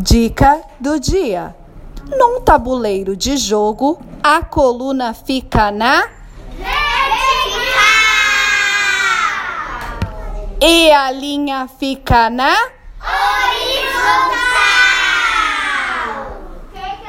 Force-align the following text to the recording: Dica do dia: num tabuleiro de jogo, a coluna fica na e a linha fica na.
Dica 0.00 0.62
do 0.78 1.00
dia: 1.00 1.56
num 2.16 2.40
tabuleiro 2.40 3.16
de 3.16 3.36
jogo, 3.36 4.00
a 4.22 4.40
coluna 4.40 5.12
fica 5.12 5.72
na 5.72 6.08
e 10.62 10.92
a 10.92 11.10
linha 11.10 11.66
fica 11.66 12.30
na. 12.30 12.77